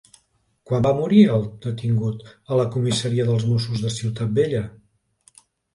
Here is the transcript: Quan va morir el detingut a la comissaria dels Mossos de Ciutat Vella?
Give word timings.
Quan 0.69 0.85
va 0.87 0.93
morir 1.01 1.19
el 1.33 1.45
detingut 1.67 2.25
a 2.31 2.59
la 2.63 2.67
comissaria 2.77 3.29
dels 3.31 3.49
Mossos 3.53 3.87
de 3.87 3.95
Ciutat 4.01 4.37
Vella? 4.41 4.69